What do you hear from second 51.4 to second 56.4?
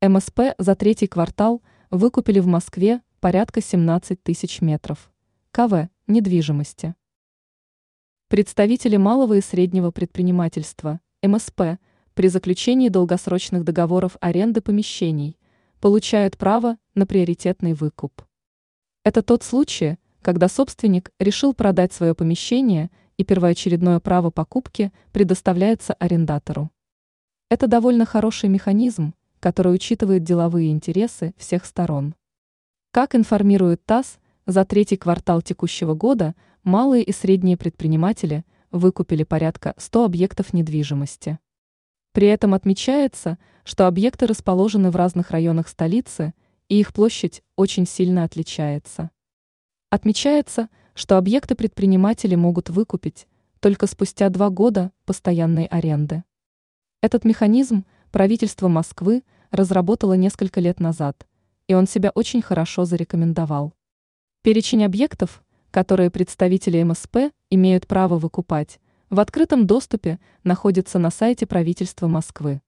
предприниматели могут выкупить только спустя два года постоянной аренды.